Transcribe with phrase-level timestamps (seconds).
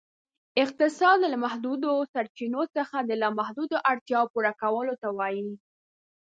[0.63, 5.49] اقتصاد، له محدودو سرچینو څخه د لا محدودو اړتیاوو پوره کولو ته وایي.